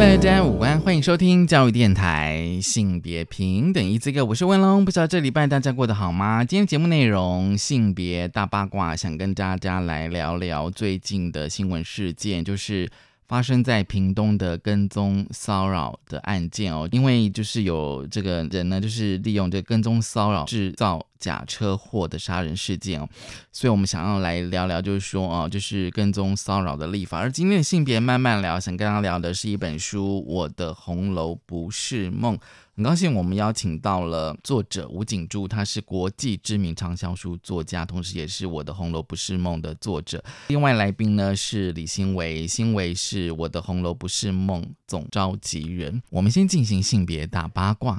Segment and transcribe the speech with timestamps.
[0.00, 4.84] Hello，大家午安，欢迎收听教育电台性别平等一字个我是文龙。
[4.84, 6.44] 不知道这礼拜大家过得好吗？
[6.44, 12.88] 今天节目内容性别大八卦，想跟大家来聊聊最近的新闻事件，就是。
[13.28, 23.08] 发生在屏东的跟踪骚扰的案件哦，因为就是有这个人呢，就是利用这跟踪骚扰制造假车祸的杀人事件哦，
[23.52, 27.18] 所以我们想要来聊聊，就是说哦，就是跟踪骚扰的立法。
[27.18, 32.34] 而今天的性别慢慢聊，想跟大家聊的是一本书《我的红楼不是梦》。
[32.78, 40.22] 很高兴我们邀请到了作者吴景柱，他是国际知名畅销书作家，同时也是我的《红楼不是梦》的作者。
[40.46, 46.00] 另外来宾呢是李新维，新维是我的《红楼不是梦》总召集人。
[46.08, 47.98] 我们先进行性别大八卦，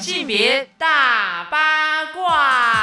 [0.00, 2.73] 性别大八卦。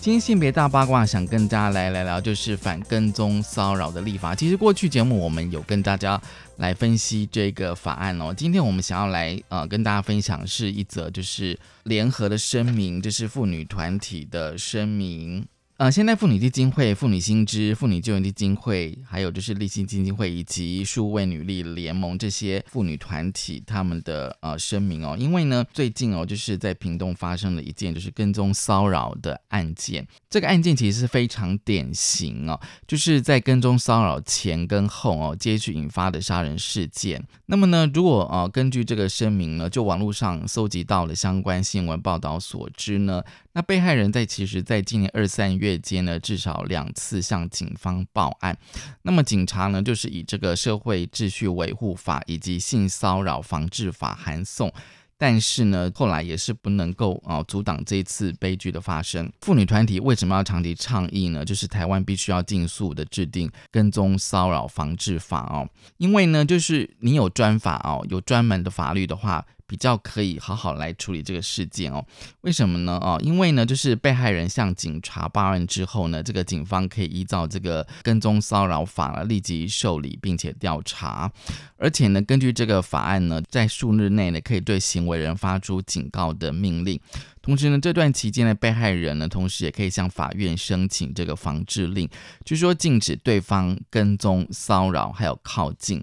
[0.00, 4.34] 今天性别大八卦，想跟大家来聊聊，就是反跟踪骚扰的立法。
[4.34, 6.18] 其实过去节目我们有跟大家
[6.56, 8.32] 来分析这个法案哦。
[8.34, 15.46] 今天我们想要来呃跟大家分享是一则就是联合的声明，就是妇女团体的声明。
[15.80, 37.26] 呃，现代妇女基金会、妇女新知、妇女救援基金会，还有就是立新基金会以及数位女力联盟这些妇女团体，他们的呃声明哦，因为呢，最近哦，就是在屏东发生了一件就是跟踪骚扰的案件，这个案件其实是非常典型哦，就是在跟踪骚扰前跟后哦，接续引发的杀人事件。
[37.46, 43.22] 那么呢，如果呃根据这个声明呢，就网络上搜集到了相关新闻报道所知呢。
[43.52, 48.56] 那被害人在其实，在今年二三月月间呢，至少两次向警方报案。
[49.02, 54.72] 那么警察呢，就是以这个社会秩序维护法以及性骚扰防治法函送，
[55.16, 59.30] 但是呢，后来也是不能够啊阻挡这次悲剧的发生。
[59.42, 61.44] 妇女团体为什么要长期倡议呢？
[61.44, 69.46] 就是台湾必须要尽速的制定跟踪骚扰防治法哦，因为呢，就是你有专法哦，有专门的法律的话。
[69.70, 72.04] 比较可以好好来处理这个事件哦，
[72.40, 72.98] 为什么呢？
[73.00, 81.30] 哦，因为呢，就是被害人向警察报案之后呢，这个警方可以依照这个跟踪骚扰法立即受理并且调查，
[81.76, 86.98] 而且呢，根据这个法案呢，在数日内呢，可以对行为人发出警告的命令，
[87.40, 92.08] 同时呢，这段期间的被害人呢，同时也可以向法院申请这个防治令，
[92.44, 96.02] 据说禁止对方跟踪骚扰还有靠近。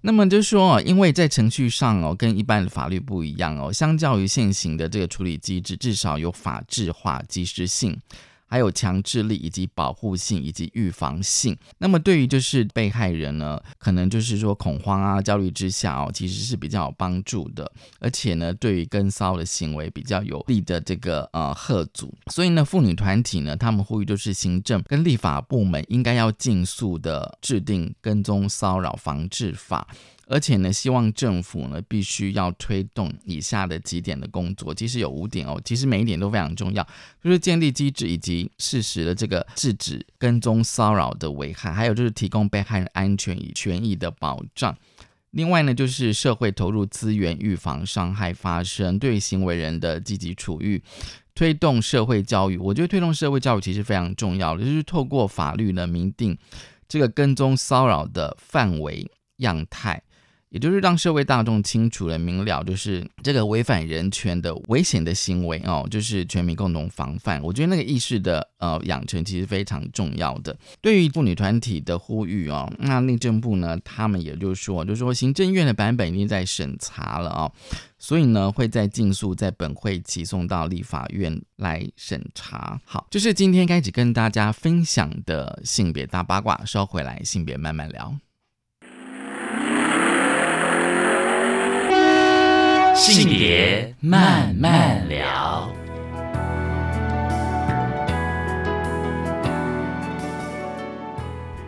[0.00, 7.98] 那么就说，因为在程序上哦，跟一般的法律不一样哦，相较于现行的这个处理机制，至少有法制化、及时性。
[8.48, 11.56] 还有强制力以及保护性以及预防性。
[11.78, 17.70] 那么对于就是被害人呢，可能就是说恐慌啊、焦虑之下哦，其实是比较有帮助的。
[18.00, 22.12] 而且呢，对于跟骚的行为比较有利的这个呃贺阻。
[22.32, 29.86] 所以呢，妇女团体呢，他们呼吁就是行政跟立法部门应该要尽速的制定跟踪骚扰防治法。
[30.28, 36.86] 而且呢，希望政府呢必须要推动以下的几点的工作，其实有五点哦，其实每一点都非常重要，
[37.22, 44.76] 就是建立机制以及适时的这个制止跟踪骚扰的危害，还有就是提供被害人安全与权益的保障。
[45.30, 50.82] 另外呢，就是社会投入资源预防伤害发生，对行为人的积极处遇，
[51.34, 52.56] 推动社会教育。
[52.56, 56.36] 我觉得推动社会教育其实非常重要的，就是透过法律呢明定
[56.88, 60.02] 这个跟踪骚扰的范围样态。
[60.50, 67.42] 也就是让社会大众清楚了明了，就是这个违反人权的危险的行为哦，就是全民共同防范。
[67.42, 70.56] 我觉得那个意识的呃养成其实非常重要的。
[70.80, 77.52] 对于妇女团体的呼吁哦，那内政部呢，他们也就说，就说行政院的版本已经在审查了哦，
[77.98, 82.80] 所以呢会在尽速在本会起送到立法院来审查。
[82.84, 88.16] 好，就是今天开始跟大家分享的性别大八卦，稍回来性别慢慢聊。
[92.98, 95.72] 性别慢慢聊。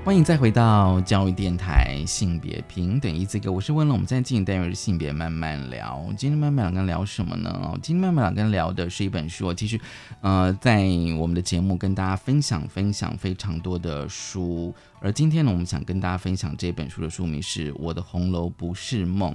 [0.05, 3.97] 欢迎再回到教育电台性别平等一这个，我是温龙。
[3.97, 6.05] 我们现在进行单元是性别慢慢聊。
[6.17, 7.49] 今天慢慢聊跟聊什么呢？
[7.63, 9.55] 哦，今天慢慢聊跟聊的是一本书。
[9.55, 9.79] 其实，
[10.23, 10.83] 呃，在
[11.17, 19.33] 我们的节目跟大家分享分享非常多的书，而今天呢，我们想跟大家分享这本书的书名是《我的红楼不是梦》。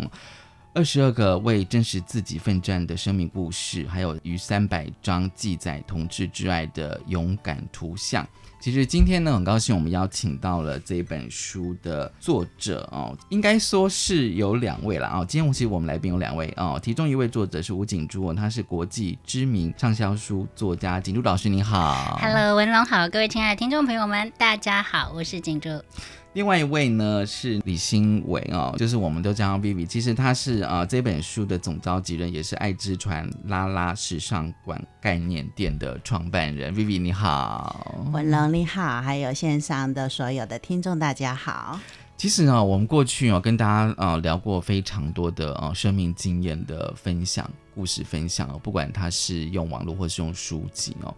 [0.75, 8.27] 二十二个为真实自己奋战的生命故事，还有逾三百张记载同志之爱的勇敢图像。
[8.59, 15.25] 其实今天呢，很高兴我们邀请到了这本书的作者哦，应该说是有两位了哦。
[15.25, 20.99] 今天其实我们来宾有两位哦，其中一位作者是吴景珠，他是国际知名畅销书作家。
[20.99, 25.69] 景珠老师你好，Hello，文龙好，各位亲爱的听众朋友们，大家好，我是景珠。
[26.35, 36.75] 另外一位呢是李新伟哦，就是我们都叫他 Vivi，其实他是啊这本书的总召集人，也是爱之船拉拉时尚馆概念店的创办人。
[36.75, 41.79] Vivi 你好，文龙你好，还有线上的所有的听众大家好。
[42.17, 51.15] 其实呢，我们过去哦跟大家啊聊过非常多的啊生命经验的分享、故事分享哦，不管他是用网络或是用书籍哦。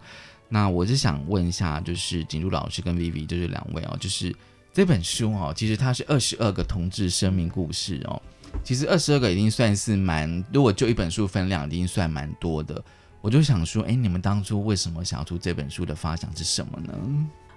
[0.48, 4.32] 那我是想问一下，就是景如老师跟 Vivi 就是两位哦，就是。
[4.78, 8.22] 这本书哦，其实它是二十二个同志生命故事哦。
[8.62, 12.80] 其实二十二个已经算是蛮，如果就一本书分量，已经算蛮多的。
[13.20, 16.94] 我就想说，哎，你们当初为什么想要出这本书的发想是什么呢？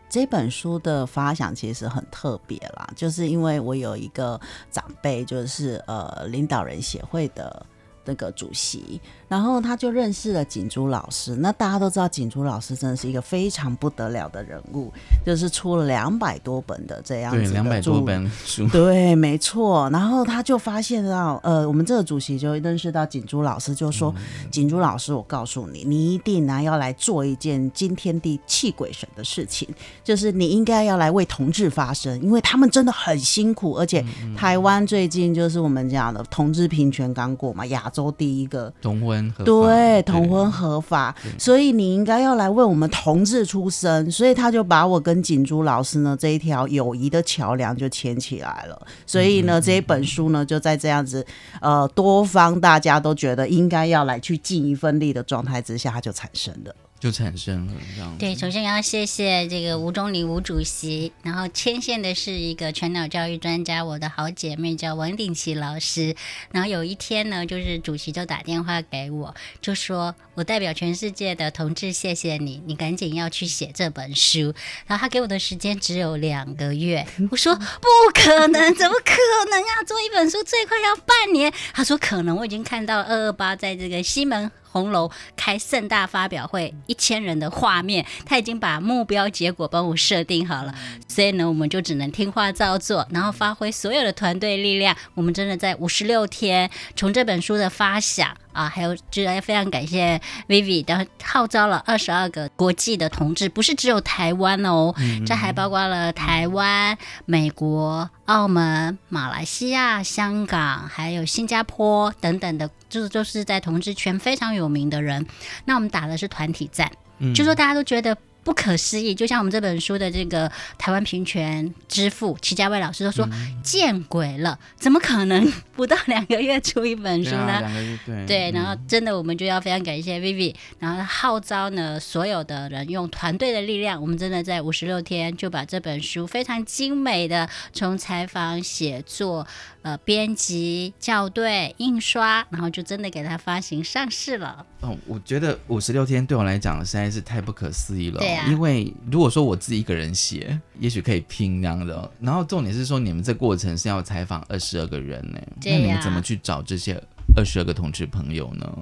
[0.09, 4.41] 这本书的发想其实很特别啦，就是因为我有一个
[4.71, 7.63] 长辈，就是呃领导人协会的。
[8.03, 9.00] 那个主席，
[9.31, 11.38] 然后他就认识了锦珠老师。
[11.38, 14.92] 那大家都知道，锦珠老师真的是一个非常不得了的人物，
[15.25, 18.68] 就是出了两百多本的这样子的两百多本书。
[18.68, 19.89] 对，没错。
[19.89, 24.13] 然后他就发现到，呃，我们这个主席就认识到锦珠老师，就说
[24.51, 29.66] ：“锦珠老师，我告诉你，你一定呢要来做一件惊天地泣鬼神的事情，
[30.04, 34.04] 就是你应该要来为同志发声，因为他们真的很辛苦，而且
[34.36, 37.89] 台湾最近就是我们讲的同志平权刚过嘛，亚。
[37.92, 48.81] 洲第一个同婚对同婚合法，所以你应该要来为我们同志出生，所以他就把我跟锦珠老师呢这一条友谊的桥梁就牵起来了。
[49.06, 51.25] 所以呢，这一本书呢就在这样子
[51.59, 56.75] 呃多方大家都觉得应该要来去尽一份力的状态之下，它就产生了。
[57.01, 58.15] 就产生了这样。
[58.19, 66.15] 对，首先要谢谢这个吴中林吴主席，然后牵线的是一个全脑教育专家，我的好姐妹叫王鼎琪老师。
[66.51, 74.53] 然后有一天呢，就是主席就打电话给我，就说我代表全世界的同志谢谢你，你赶紧要去写这本书。
[74.86, 79.15] 然后他给我的时间只有两个月， 我说不可能，怎么可
[79.50, 79.83] 能啊？
[79.88, 81.51] 做一本书最快要半年。
[81.74, 84.51] 他说可能，我已经看到二二八在这个西门。
[84.71, 90.73] 红楼开盛大发表会，一千人的画面，他已经把目标结果帮我设定好了，
[91.07, 94.95] 所以呢，我们就只能听话照做，然后发挥所有的团队力量。
[95.13, 104.94] 我们真的在五十六天，从这本书的发想啊，还有就要非常感谢 Vivi，然后号召了二十二个国际的同志，不是只有台湾哦，
[105.25, 112.69] 这还包括了台湾、美国、澳门、马来西亚、香港，还有新加坡等等的。
[112.89, 115.25] 就是就是在同志圈非常有名的人，
[115.63, 116.92] 那我们打的是团体战，
[117.33, 118.18] 就说大家都觉得。
[118.43, 123.27] 不可思议，就像我们这本书的这个台湾平权之父齐家威老师都说
[123.63, 127.61] ：“见鬼了，怎么可能 不到两个月出一本书呢？”
[128.05, 139.45] 对对，然后真的我们就要非常感谢 Vivi，然后号召呢所有的人用团队的力量，我们真的在五十六天就把这本书非常精美的从采访、写作、
[139.83, 144.65] 呃编辑、校对、印刷，然后就真的给它发行上市了。
[144.81, 148.19] 哦，我觉得五十六天对我来讲实在是太不可思议了。
[148.31, 152.09] 对啊，因为如果说我自己一个人写，也许可以拼那样的。
[152.19, 156.93] 然后重点是说，你们这过程是要采访二十二个人呢，那你们怎么去找这些
[157.35, 158.77] 二十二个同志朋友呢？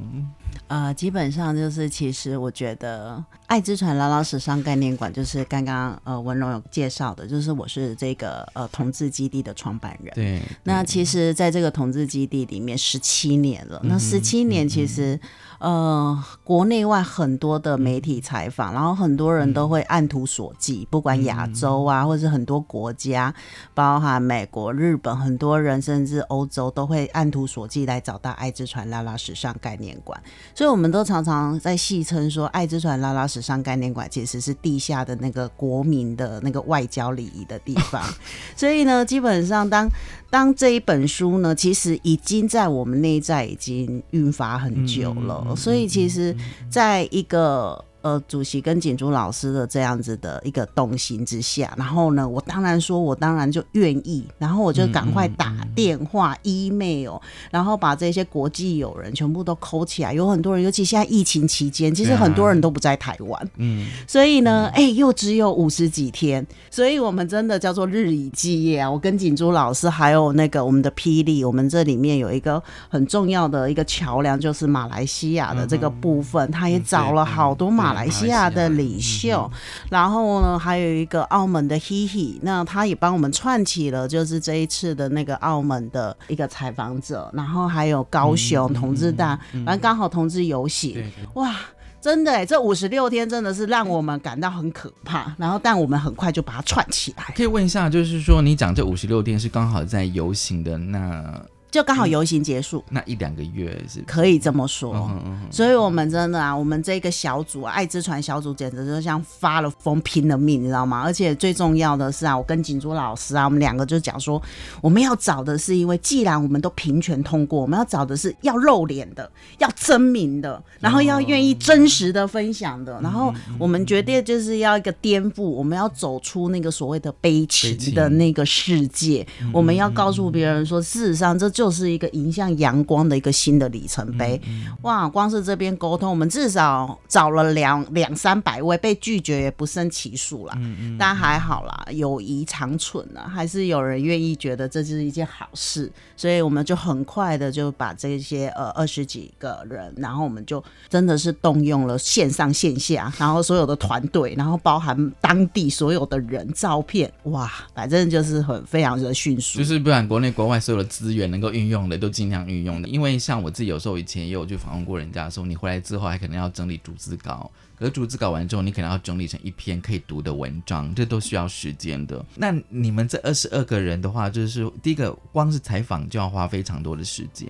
[0.67, 10.13] 呃，基本上就是，其实我觉得爱之船拉拉时尚概念馆，就是刚刚呃文荣有介绍的，就是我是这个呃同志基地的创办人。
[10.13, 15.19] 对，那其实在这个同志基地里面十七年了，那十七年其实。
[15.59, 23.33] 呃，国内外很多的媒体采访，然后很多人都会按图索骥，不管亚洲啊，或者是很多国家，
[23.73, 30.17] 包含美国、日本，很多人甚至欧洲都会按图索骥来找到爱之船拉拉时尚概念馆。
[30.55, 38.01] 所以，我们都常常在戏称说，爱之船拉拉时尚概念馆其实是地下的那个国民的那个外交礼仪的地方。
[38.55, 39.89] 所以呢，基本上当
[40.29, 45.47] 当这一本书呢，其实已经在我们内在已经运发很久了。
[45.55, 46.35] 所以其实，
[46.69, 57.17] 在一个呃主席跟景珠老师的这样子的一个动心之下，然后呢，我当然说我当然就愿意，然后我就赶快打电话、email，
[57.51, 60.13] 然后把这些国际友人全部都抠起来。
[60.13, 68.89] 有很多人，尤其现在疫情期间，其实很多人都不在台湾，嗯，所以呢，哎、又只有五十几天，所以我们真的叫做日以继夜啊！
[68.89, 79.49] 我跟景珠老师还有那个我们的霹雳，我们这里面有一个很重要的一个桥梁，就是马来西亚的这个部分，他也找了好多马来西亚的领袖，
[79.89, 91.03] 然后呢，还有一个澳门的 He He，那他也帮我们串起了，就是这一次的那个澳门的一个采访者，然后还有高雄同志大，反正刚好同志游行。
[91.33, 91.55] 哇，
[91.99, 101.41] 真的哎，这五十六天真的是让我们感到很可怕，然后但我们很快就把它串起来，可以问一下，就是说你讲这五十六天是刚好在游行的那
[101.71, 104.01] 就刚好游行结束，那一两个月是？
[104.07, 104.95] 可以这么说。
[104.95, 111.01] 嗯嗯所以，我们真的啊，我们这个小组爱之船小组简直就像发了疯、拼了命，你知道吗？
[111.03, 114.41] 而且最重要的是啊，我跟锦珠老师啊，我们两个就讲说，
[114.81, 127.93] 我们要找的是，因为既然我们都平权通过，我们要找的是要露脸的、要真名的，然后要愿意真实的分享的，然后我们决定就是要一个颠覆，我们要走出那个所谓的悲情情。
[127.93, 134.39] 的那个世界，我们要告诉别人说，事实上这就是一个迎向阳光的一个新的里程碑。
[134.83, 140.57] 哇，光是这边沟通，我们至少找了两两三百位，被拒绝也不胜其数啦。
[140.97, 159.59] 但还好啦，友谊长存啊，还是有人愿意觉得这是一件好事，所以我们就很快的就把这些呃二十几个人，然后我们就真的是动用了线上线下，然后所有的团队，然后包含当地所有的人、照片，哇，反正就是很非常的迅速。
[159.59, 162.87] 就是不管国内国外所有的资源能够运用的，都尽量运用的。
[162.87, 172.25] 因为像我自己有时候以前也有去访问过人家说，你回来之后还可能要整理逐字稿，可是逐字稿完之后，你可能要整理成一篇可以读的文章，这都需要时间的。
[172.35, 177.49] 那你们这二十二个人的话，就是第一个光是采访就要花非常多的时间。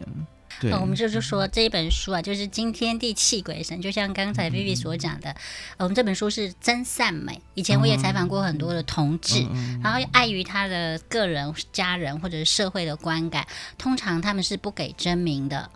[0.59, 5.29] 对，呃我们就是说这一本书啊，就是《惊天地泣鬼神》，就像刚才 Vivi 所讲的，
[5.77, 7.41] 呃我们这本书是真善美。
[7.53, 9.45] 以前我也采访过很多的同志，
[9.83, 15.69] 然后碍于他的个人、家人或者是社会的观感，通常他们是不给真名的。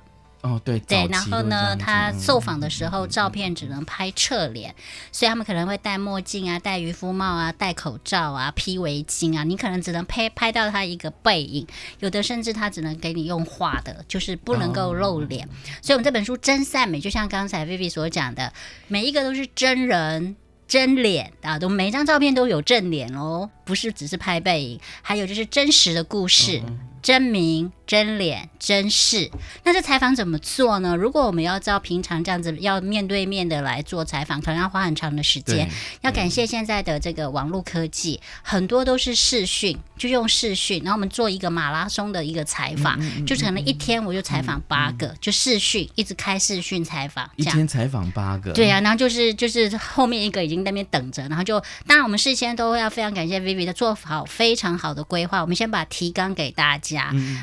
[0.43, 4.75] 哦，对对，然后呢，他嗯受访的时候，照片只能拍侧脸，
[5.12, 11.65] 所以他们可能会戴墨镜啊、戴渔夫帽啊、戴口罩啊、披围巾啊，你可能只能拍拍到他一个背影，
[12.00, 15.47] 有的甚至他只能给你用画的，就是不能够露脸。
[15.81, 18.51] 所以，我们这本书真善美，就像刚才 Vivi 所讲的，
[18.89, 20.35] 每一个都是真人。
[20.65, 26.63] 真脸啊，都每一张照片都有正脸哦，不是只是拍背影，还有就是真实的故事、
[27.03, 29.29] 真名、真脸、真事。
[29.63, 30.95] 那这采访怎么做呢？
[30.95, 35.69] 如果我们要照平常这样子要面对面的来做采访，可能要花很长的时间。
[36.01, 47.43] 要感谢现在的这个网络科技，很多都是视讯，就用视讯，然后我们做一个马拉松的一个采访，嗯就可能一天我就采访八个，就视讯，一直开视讯采访一。
[47.43, 55.41] 天采访八个，对啊，然后就是就是后面一个已经在那边等着，然后就当然我们事先都要非常感谢 Vivi 的做好非常好的规划。
[55.41, 56.92] 我们先把提纲给大家，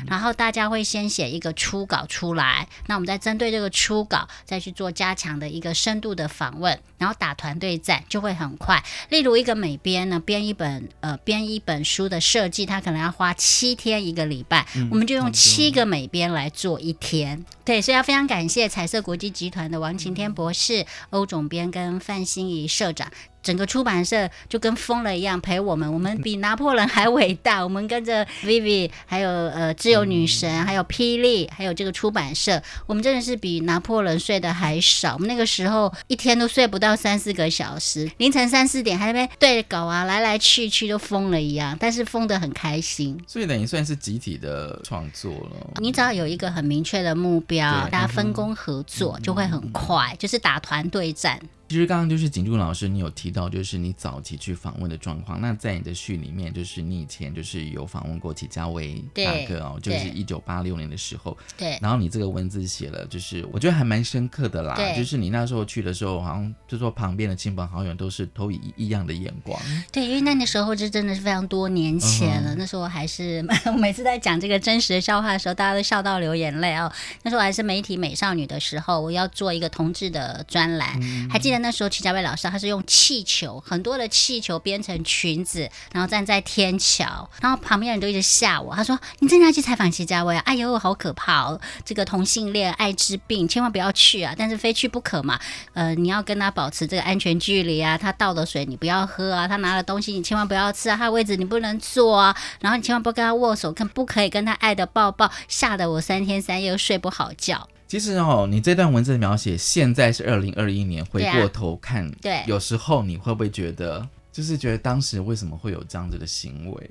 [0.07, 8.83] 然后大家会先写一个初稿出来，那我们再针对这个初稿再去做加强的一个深度的访问，然后打团队战就会很快。
[9.09, 17.43] 例如一个美编呢，编一本呃编一本书的设计，他可能要花七天一个礼拜，我们就用七个美编来做一天。
[17.63, 23.11] 对，所以要非常感谢彩色国际集团的王晴天博士、欧总编跟范心怡社长。
[23.43, 27.63] 整个出版社就跟疯了一样陪我们，我们比拿破仑还伟大。
[27.63, 35.13] 我们跟着 Vivi，还有呃自由女神，还有霹雳，还有这个出版社，我们真的是比拿破仑睡得还少。
[35.13, 43.19] 我们那个时候一天都睡不到三四个小时，凌晨三四点还在那边对稿啊，来来去去都疯了一样，但是疯得很开心。
[43.27, 45.71] 所以等于算是集体的创作了。
[45.81, 51.39] 你只要有一个很明确的目标，大家分工合作就会很快，就是打团队战。
[51.71, 55.39] 其实刚刚就是景柱老师，你有提到就是你早期去访问的状况。
[55.39, 61.37] 那在你的序里面，就是你以前就是有访问过齐家威大哥哦，就是一九八六年的时候。
[61.57, 64.75] 对，然后你这个文字写了，就是我觉得还蛮深刻的啦。
[64.75, 69.57] 对就是你那时候去的时候，好像就说旁边的亲朋好友都是投以异样的眼光。
[69.93, 72.53] 对，因为那个时候这真的是非常多年前了。
[72.55, 76.91] 那时候还是 我每次在讲这个真实的笑话的时候，大家都笑到流眼泪哦。
[77.23, 90.41] 那时候还是媒体美少女的时候，我要做一个同志的专栏，还记得那时候齐家威老师他是用气球，很多的气球编成裙子，然后站在天桥，然后旁边人都一直吓我，他说你真的要去采访齐家威啊？
[90.45, 91.59] 哎呦，好可怕哦！
[91.85, 94.33] 这个同性恋、艾滋病，千万不要去啊！
[94.37, 95.39] 但是非去不可嘛。
[95.73, 107.67] 呃，你要跟他保持这个安全距离啊，他倒的水你不要喝啊，他拿的东西你千万不要吃啊，他的位置你不能坐啊，然后你千万不要跟他握手，更不可以跟他爱的抱抱，吓得我三天三夜睡不好觉。
[107.91, 112.41] 其实哦，你这段文字的描写，现在是二零二一年，回过头看，对。
[112.47, 116.89] 有时候你会不会觉得，就是觉得当时为什么会有这样子的行为，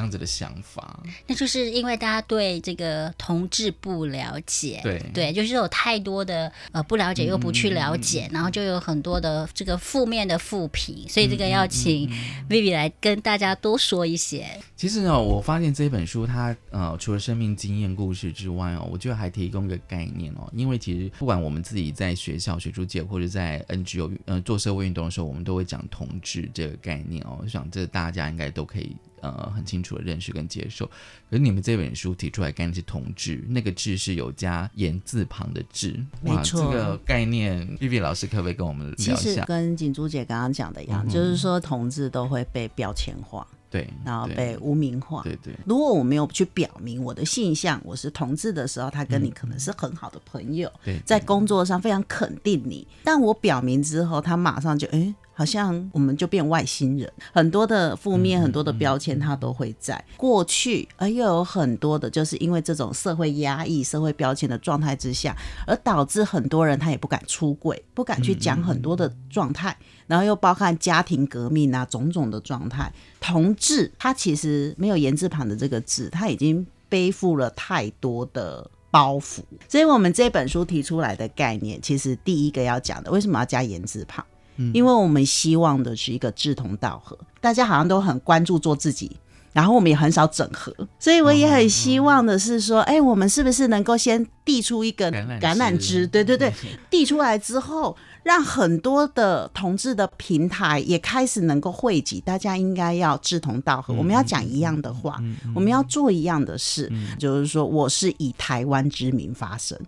[0.00, 0.98] 这样子的想法？
[1.26, 12.08] 那就是因为大家对这个同志不了解，对对，就是有太多的呃不了解又不去了解，然后就有很多的这个负面的负评，所以这个要请
[12.48, 14.46] Vivi 来跟大家多说一些。
[14.74, 20.50] 其实呢，我发现这本书它呃，除了生命经验故事之外哦，我觉得还提供一个概念哦。
[20.54, 27.38] 因为其实不管我们自己在学校、学术界或者在 NGO 呃做社会运动的时候，我们都会讲同志这个概念哦。
[27.42, 30.86] 我想这大家应该都可以呃很清楚的认识跟接受。
[31.30, 39.44] 可是你们这本书提出来概念是同志，那个“志”是有加言字旁的“志”，哇，没错这个概念，Vivi 老师可不可以跟我们其实聊一下？
[39.44, 45.22] 跟锦珠姐刚刚讲的一样，嗯就是说同志都会被标签化，对，然后被污名化。
[45.22, 52.86] 对对如果我没有去表明我的性向，我是同志的时候，他跟你可能是很好的朋友，对，在工作上非常肯定你。
[53.04, 65.34] 但我表明之后，他马上就哎、诶好像我们就变外星人，很多的负面、很多的标签，它都会在过去，而又有很多的，就是因为这种社会压抑、社会标签的状态之下，
[65.66, 69.74] 而导致很多人他也不敢出柜，不敢去讲很多的状态，
[70.06, 72.92] 然后又包含家庭革命啊种种的状态。
[73.18, 78.70] 同志他其实没有言字旁的这个字，他已经背负了太多的。
[78.92, 84.26] 包袱，所以我们这本书提出来的概念，其实第一个要讲的，为什么要加言字旁？
[84.72, 89.16] 因为我们希望的是一个志同道合，大家好像都很关注做自己，
[89.52, 95.76] 然后我们也很少整合，所以我也很希望的是说，哎、我们是不是能够先递出一个橄榄？
[95.76, 96.52] 枝对对对，
[96.88, 105.22] 递出来之后，让很多的同志的平台也开始能够汇集，大家应该要志同道合，我们要讲一样的话，
[105.54, 109.78] 我们要做一样的事，就是说我是以台湾之名发声，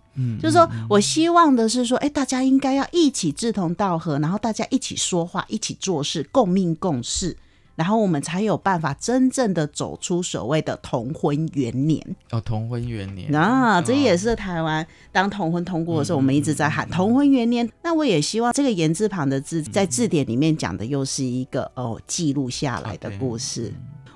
[0.41, 7.37] 就是说我希望的是说，哎，大家应该要一起志同道合，然后大家一起说话，一起做事，共命共事。
[7.75, 12.15] 然后我们才有办法真正的走出所谓的同婚元年。
[12.31, 17.69] 哦，同婚元年啊，这也哦是台湾当同婚通过的时候，我们一直在喊同婚元年。
[17.81, 23.73] 那我也希望这个言字旁的字，在字典里面讲的又是一个哦记录下来的故事。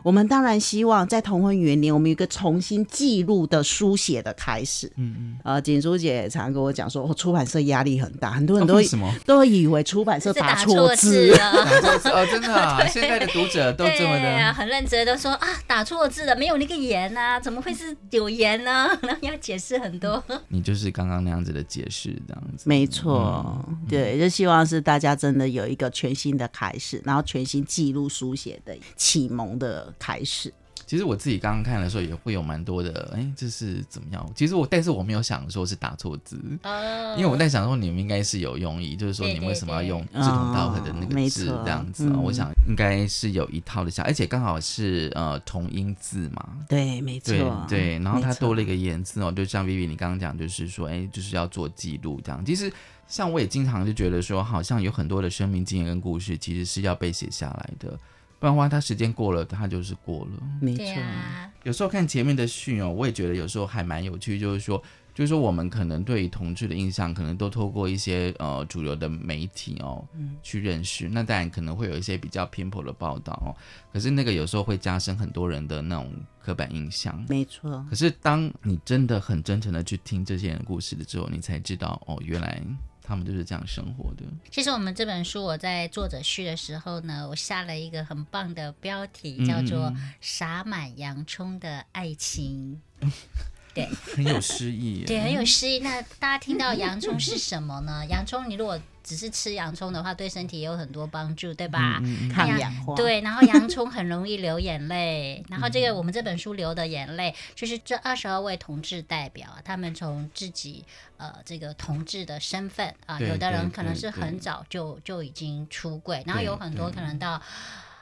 [0.07, 4.87] 我们当然希望在同婚元年，我们有一个重新记录的书写的开始。
[4.95, 9.13] 嗯嗯，呃，锦珠姐也常跟我讲说，哦，出版社压力很大，很多人哦都、为什么？
[9.25, 11.37] 都以为出版社打错错字了。
[11.37, 12.87] 打错字哦，真的啊！
[12.87, 18.87] 现在的读者都这么对啊，的，很认真的说啊，打错字了，没有那个盐啊，怎么会是有盐呢？
[19.01, 20.23] 然 后要解释很多。
[20.47, 22.63] 你就是刚刚那样子的解释，这样子。
[22.65, 30.53] 没错，对，就希望是大家真的有一个全新的开始，然后全新记录书写的启蒙的开始。
[30.85, 34.25] 其实我自己刚刚看的时候，也会有蛮多的，哎，这是怎么样？
[34.33, 47.33] 其实我，但是我没有想说是打错字，哦因为我在想说你们应该是有用意，就是说你们为什么要用志同道合的那个字这样子我想应该是有一套的想，而且刚好是呃同音字嘛，对，没错
[47.67, 52.45] 对，对，然后它多了一个言字哦，就像 Vivi 你刚刚讲，就是说，哎，就是要做记录这样。
[52.45, 52.71] 其实
[53.09, 57.99] 像我也经常就觉得说，好像有很多的生命经验跟故事，其实是要被写下来的，
[58.39, 60.31] 不然的话，它时间过了，它就是过了。
[60.61, 61.01] 没错。
[61.01, 64.81] 啊，有时候看前面的讯哦，我也觉得有时候还蛮有趣，就是说，
[65.13, 70.05] 就是说我们可能对于同志的印象，可能都透过一些呃主流的媒体哦、
[70.43, 73.49] 去认识，那当然可能会有一些比较偏颇的报道哦，
[73.91, 77.25] 可是那个有时候会加深很多人的那种刻板印象。
[77.27, 82.61] 没错，可是当你真的很真诚的去听这些人的故事的时候，你才知道哦，原来
[83.07, 84.23] 他们就是这样生活的。
[84.51, 92.81] 其实我们这本书我在作者序的时候呢，我下了一个很棒的标题，嗯叫做“洒满洋葱的爱情”。
[93.73, 95.05] 对很有诗意。
[95.05, 95.79] 对，很有诗意。
[95.79, 98.03] 那大家听到洋葱是什么呢？
[98.07, 102.01] 洋葱，你如果只是吃洋葱的话，对身体也有很多帮助，对吧？
[102.03, 110.83] 嗯抗氧化。，对，然后洋葱很容易流眼泪，然后这个我们这本书流的眼泪， 就是这二十二位同志代表啊，他们从自己
[111.15, 117.41] 呃这个同志的身份啊，对有的人可能是很早就就已经出柜，然后有很多可能到。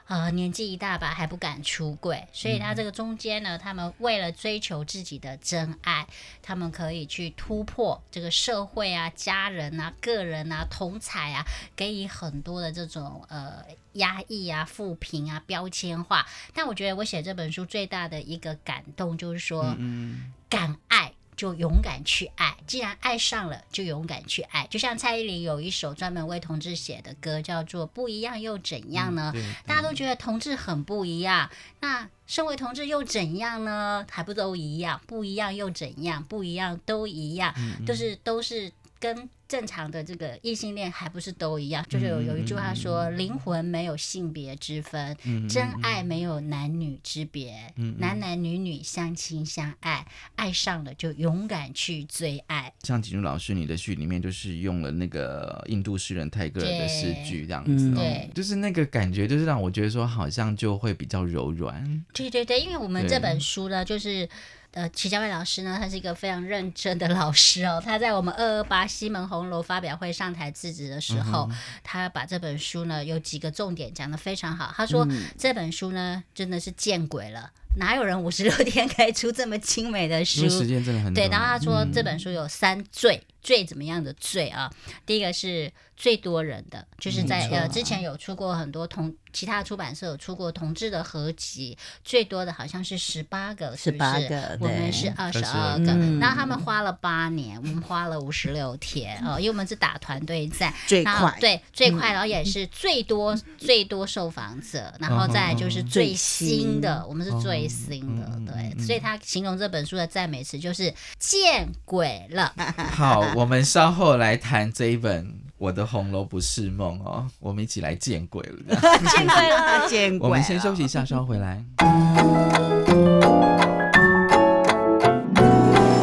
[0.06, 6.06] 呃年纪一大把还不敢出柜，所以他这个中间呢，他们为了追求自己的真爱，
[6.42, 13.64] 他们可以去突破这个社会啊、家人啊、个人啊、同彩啊，给予很多的这种呃
[13.94, 16.24] 压抑啊、负评啊、标签化。
[16.54, 21.12] 但我觉得我写这本书最大的一个感动就是说，嗯敢爱。
[21.36, 24.66] 就勇敢去爱，既然爱上了，就勇敢去爱。
[24.68, 34.06] 就像蔡依林有一首专门为同志写的歌，叫做《不一样又怎样呢》对大家都觉得同志很不一样，那身为同志又怎样呢？
[34.10, 35.00] 还不都一样？
[35.06, 36.24] 不一样又怎样？
[36.24, 37.54] 不一样都一样，
[37.86, 41.84] 就是都是跟正常的这个异性恋还不是都一样？
[41.88, 45.16] 就是有有一句话说，灵魂没有性别之分，
[45.48, 52.72] 真爱没有男女之别，男男女女相亲相爱，爱上了就勇敢去追爱。
[52.82, 62.04] 像景茹老师，你的序里面就是用了那个印度诗人泰戈尔的诗句，这样子、对，就是那个感觉，就是让我觉得说，好像就会比较柔软。
[62.12, 64.28] 对对对，因为我们这本书呢，就是
[64.76, 67.82] 呃，齐家伟老师呢，他是一个非常认真的老师哦。
[67.82, 71.48] 他在我们二二八西门红楼发表会上台致辞的时候，
[71.82, 74.70] 他把这本书呢有几个重点讲得非常好。
[74.76, 75.08] 他说、
[75.38, 80.48] 这本书呢真的是见鬼了，哪有人五十六天可以出这么精美的因书为？
[80.50, 84.68] 时间真的很对，然后他说这本书有三罪，罪怎么样的最啊？
[85.06, 94.28] 第一个是最多人的，就是在呃之前有出过很多同其他出版社有出过同志的合集，最多的好像是十八个，是不是？
[94.28, 96.18] 个我们是二十22二个，嗯。
[96.18, 112.52] 然后他们花了八年，我们花了五十六天哦，因为我们是打团队战，最快，对最快，然后也是最多最多受访者，然后再就是最新的，我们是最新的，对，所以他形容这本书的赞美词就是见鬼了。
[112.90, 115.26] 好，我们稍后来谈这一本
[115.58, 118.80] 《我的红楼不是梦》哦，我们一起来见鬼了。
[119.10, 119.86] 见鬼了！
[119.86, 121.62] 见鬼我们先休息一下，稍后回来。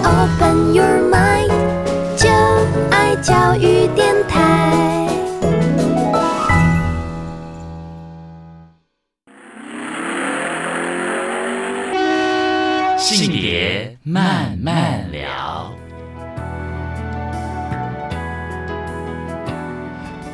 [0.03, 1.49] Open your mind，
[2.15, 2.29] 就
[2.91, 5.09] 爱教育电台。
[12.99, 15.72] 性别慢慢聊。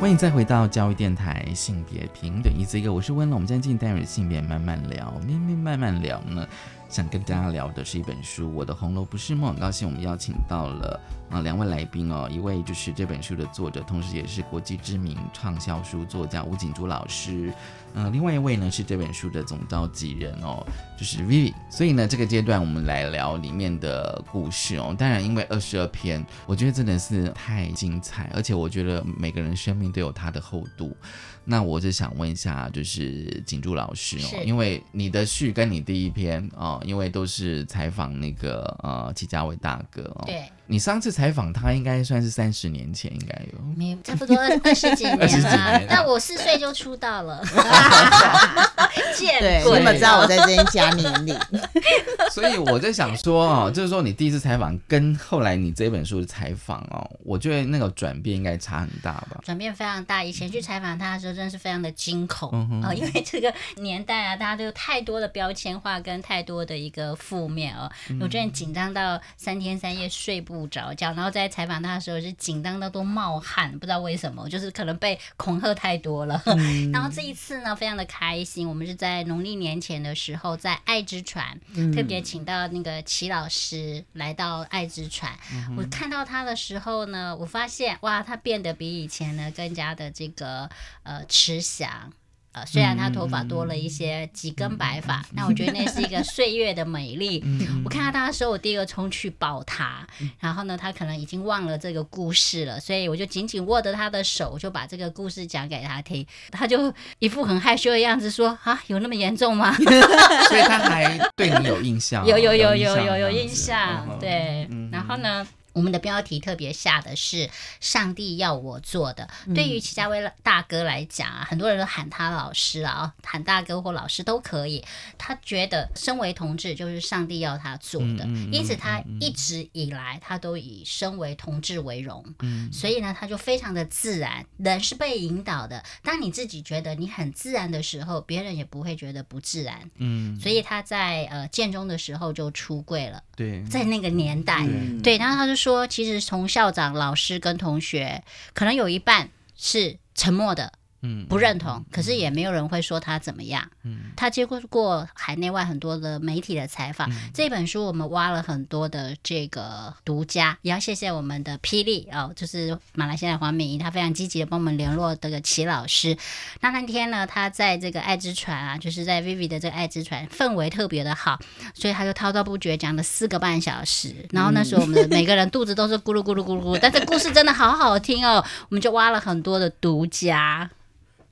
[0.00, 3.36] 欢迎再回到教育电台性别平等一字一个，我是温龙。
[3.36, 6.48] 我们今天进单元性别慢慢聊，慢慢慢慢聊呢，
[6.90, 9.50] 想跟大家聊的是一本书《我的红楼不是梦》。
[9.52, 11.00] 很高兴我们邀请到了
[11.30, 17.52] 啊两位来宾哦，一位就是这本书的作者，同时也是国际知名畅销书作家吴景珠老师。
[17.94, 20.66] 呃，另外一位呢是这本书的总召集人哦，
[20.98, 21.54] 就是 Vivi。
[21.70, 24.92] 所以呢，这个阶段我们来聊里面的故事哦。
[24.98, 30.96] 当然，因为二十二篇，我觉得真的是太精彩，而且我觉得每个人生命都有它的厚度。
[31.44, 43.60] 那我就想问一下，就是景柱老师哦，因为你的序跟你第一篇哦，因为都是采访那个呃齐家伟大哥哦，对，你上次采访他应该算是三十年前，应该有。
[43.76, 45.86] 没差不多二二十几二十几年啦年。
[45.90, 47.42] 但我四岁就出道了，
[49.16, 51.36] 见对，鬼你们知道我在这边加年龄，
[52.30, 59.40] 所以我在想说哦，就是说你第一次采访跟后来你这本书的采访哦，我觉得那个转变应该差很大吧？
[59.42, 60.22] 转变非常大。
[60.22, 62.50] 以前去采访他的时候，真的是非常的惊恐
[62.82, 67.90] 啊、因为这个年代啊，大家都有太多的标签化跟太多的一个负面哦。
[68.08, 76.40] 嗯我真的紧张到三天三夜睡不着觉，然后在采访他的时候是紧张到都冒汗，不知道为什么，就是可能被恐吓太多了。
[76.46, 85.32] 嗯 然后这一次呢，非常的开心，我们是在农历年前的时候，在爱之船、嗯特别请到那个齐老师来到爱之船。
[85.52, 90.68] 嗯我看到他的时候呢，我发现哇，他变得比以前呢更加的这个
[91.02, 92.12] 呃慈祥。
[92.52, 97.44] 呃，虽然他头发多了一些几根白发，但我觉得那是一个岁月的美丽。
[97.84, 100.04] 我看到他的时候，我第一个冲去抱他，
[100.40, 106.26] 然后呢，他可能已经忘了这个故事了，所以我就紧紧握着他的手，就把这个故事讲给他听。
[106.50, 109.72] 他就一副很害羞的样子说：“啊，有那么严重吗？”
[110.48, 114.90] 所以他还对你有印象 哦、有有有有有有印象，嗯对嗯。
[114.90, 117.48] 然后呢，我们的标题特别下的是
[117.80, 119.28] “上帝要我做的”。
[119.46, 124.84] 嗯对于齐家威大哥来讲啊，很多人都喊他老师啊，喊大哥或老师都可以。
[125.18, 132.24] 他觉得身为同志就是上帝要他做的，嗯嗯嗯因此他一直以来他都以身为同志为荣。
[132.40, 134.44] 嗯所以呢，他就非常的自然。
[134.58, 139.90] 人是被引导的，当你自己觉得你很自然的时候，别人也不会觉得不自然。
[139.96, 153.68] 嗯，所以他在呃建中的时候就出柜了，对，在那个年代，嗯对，然后他就说，其实从校长、老师跟同学，可能有一半是沉默的，嗯不认同，可是也没有人会说他怎么样。
[153.84, 157.10] 嗯他接过过海内外很多的媒体的采访。
[157.32, 166.16] 这本书我们挖了很多的这个独家，也要谢谢我们的霹雳哦，就是马来西亚的黄敏仪，他非常积极的帮我们联络这个齐老师。
[166.60, 171.38] 那那天呢，他在这个爱之船啊，就是在 Vivi 的这个爱之船，氛围特别的好，
[171.74, 174.14] 所以他就滔滔不绝讲了四个半小时。
[174.30, 180.68] 然后那时候我们的每个人肚子都是咕噜咕噜咕噜咕噜，但这故事真的好好听哦，我们就挖了很多的独家。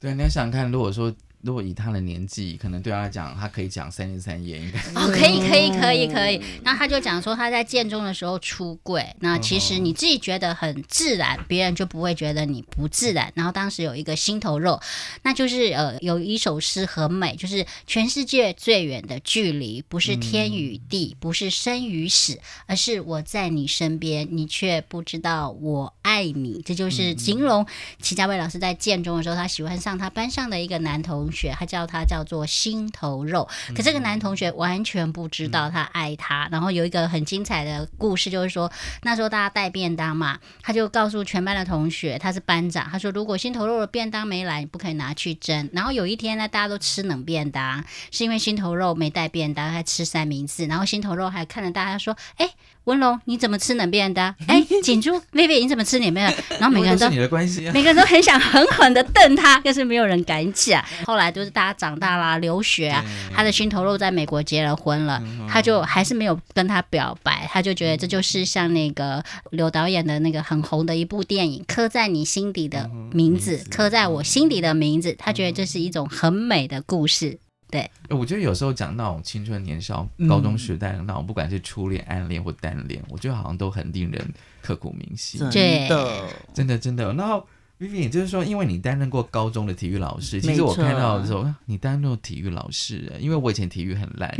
[0.00, 6.42] 对，你要想看，如果说如果以他的年纪，可能对他来讲，他可以讲三天三夜，应该哦，可以，可以，可以，可以。
[6.64, 13.32] 那他就讲说他在建中的时候出柜，那其实你自己觉得很自然，别人就不会觉得你不自然。
[13.36, 14.80] 然后当时有一个心头肉，
[15.22, 26.60] 那就是呃有一首诗很美，就是全世界最远的距离，不是天与地，不是生与死，而是我在你身边，你却不知道我爱你。
[26.64, 27.64] 这就是形容
[28.02, 33.46] 齐家伟老师在建中的时候，他喜欢上他班上的一个男同学，他叫他叫做心头肉。
[33.76, 36.48] 可这个男同学完全不知道他爱他。
[36.50, 45.68] 然后有一个很精彩的故事，就是说那时候大家带便当嘛，他就告诉全班的同学，他是班长，他说如果心头肉的便当没来，你不可以拿去蒸。
[45.74, 50.64] 然后有一天呢，大家都吃冷便当，是因为心头肉没带便当，他吃三明治。
[50.64, 52.48] 然后心头肉还看着大家说：“哎，
[52.88, 54.34] 文龙你怎么吃冷面的？
[54.48, 57.72] 哎，锦珠、薇薇你怎么吃冷面的？”然后每个人都是你的关系啊。
[57.72, 60.82] 每个人都很想狠狠的瞪他，可是没有人敢讲。
[61.04, 77.38] 后来就是大家长大啦，留学啊，他的心头肉在美国结了婚了，他就还是没有跟他表白，他就觉得这就是像那个刘导演的那个很红的一部电影《刻在你心底的名字》，刻在我心底的名字，他觉得这是一种很美的故事。
[77.72, 80.26] 欸我觉得有时候讲那种青春年少、嗯。
[80.28, 85.40] 高中时代的那种，不管是初恋、暗恋或单恋，我觉得好像都很令人刻骨铭心。
[85.50, 87.12] 真的，真的真的。
[87.14, 87.46] 然后
[87.78, 94.34] Vivian 就是说，因为你担任过高中的体育老师，其实我看到的时候，啊你担任过体育老师，因为我以前体育很烂，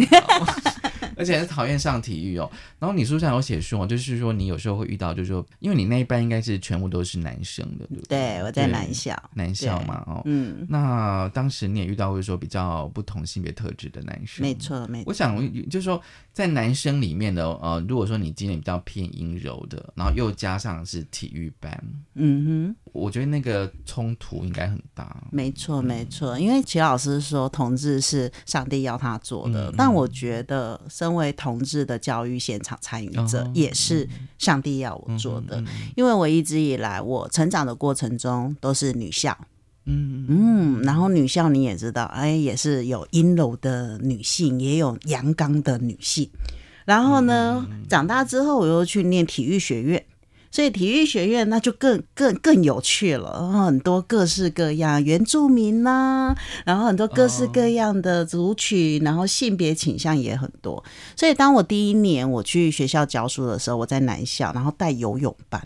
[1.18, 2.48] 而且很讨厌上体育哦。
[2.78, 8.18] 然后你书上有写说，就是说你有时候会遇到，就是说，因为你那一班应该是全部都是男生的，对不对？
[8.18, 14.54] 对我在对南校，男校嘛，哦，嗯，那当时你也遇到会说比较不同性别特质的男生，没。
[14.58, 15.36] 错没错我，想
[15.70, 16.00] 就是说，
[16.32, 22.76] 在男生里面的呃，如果说你今年比较偏阴柔的，然后又加上是体育班，嗯哼。
[22.92, 25.22] 我觉得那个冲突应该很大。
[25.30, 33.50] 没错，没错，因为齐老师说同志是上帝要他做的，嗯但我觉得身为同志的教育现场参与者，哦。
[33.54, 35.66] 也是上帝要我做的，嗯
[35.96, 39.36] 因为我一直以来我成长的过程中都是女校，
[39.84, 46.28] 嗯嗯，然后女校你也知道，哎，也是有阴柔的女性，也有阳刚的女性。
[46.84, 50.02] 然后呢，长大之后我又去念体育学院，
[50.58, 60.82] 所以体育学院那就更更更有趣了，很多各式各样原住民呐、然后很多各式各样的族群，然后性别倾向也很多。
[61.14, 65.62] 所以当我第一年我去学校教书的时候，我在南校，然后带游泳班。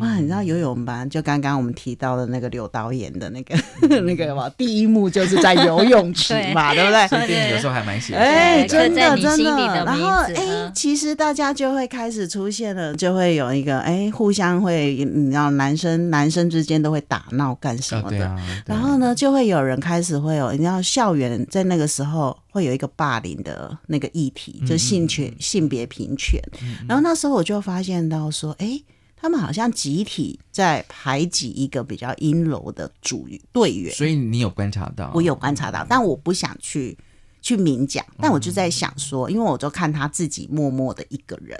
[0.00, 3.56] 哇，你知道游泳班就刚刚我们提到的那个刘导演的那个
[4.02, 7.08] 那个嘛，第一幕就是在游泳池嘛， 对不对？
[7.08, 8.18] 所以电影有时候还蛮写实的。
[8.18, 9.84] 哎，真的真的。
[9.84, 18.16] 然后哎嗯，其实大家就会开始出现了，就会有一个哎，互相会，你知道，男生男生之间都会打闹干什啊，么的。
[18.18, 18.30] 对啊。
[18.32, 26.40] 啊然后呢，就会有人开始会有，你知道，校园在那个时候会有一个霸凌的那个议题，就性权、性别平权。
[26.88, 28.80] 然后那时候我就发现到说，哎，
[29.20, 33.92] 他们好像集体在排挤一个比较阴柔的主队员。
[33.92, 35.10] 所以你有观察到？
[35.14, 36.96] 我有观察到，但我不想去
[37.40, 41.58] 去明讲，但我就在想说，因为我就看他自己默默的一个人，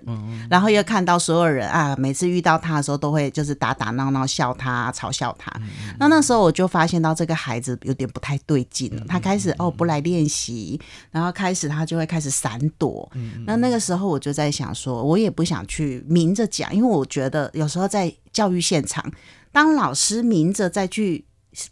[0.50, 5.52] 然后又看到所有人啊，每次遇到他的时候都会就是打打闹闹笑他、嘲笑他。
[5.98, 13.10] 那那时候我就发现到这个孩子有点不太对劲了，他开始哦不来练习，然后开始他就会开始闪躲。
[13.46, 19.04] 那那个时候我就在想说，我也不想去明着讲，因为我觉得有时候在教育现场，
[19.52, 21.24] 当老师明着再去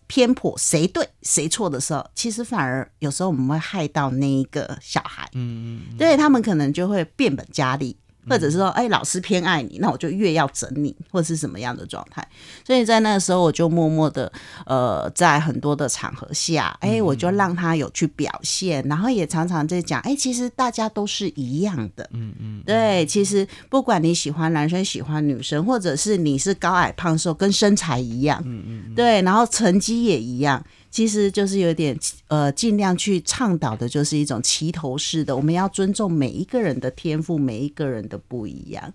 [0.07, 7.97] 偏颇谁对谁错的时候，其实反而有时候我们会害到那一个小孩，嗯，嗯对他们可能就会变本加厉。
[8.29, 12.27] 或者是说，哎，老师偏爱你，那我就越要整你，或者是什么样的状态。
[12.65, 14.31] 所以在那个时候，我就默默的，
[14.67, 30.63] 呃，在很多的场合下，哎，我就让他有去表现，然后也常常在讲，哎，其实大家都是一样的，嗯嗯，对，其实不管你喜欢男生喜欢女生，或者是你是高矮胖瘦，跟身材一样，嗯嗯对，然后成绩也一样。
[30.97, 31.95] 其实就是有点
[32.29, 38.91] 呃，尽量去倡导的就是一种齐头式的，我们要尊重每一个人的天赋，每一个人的不一样。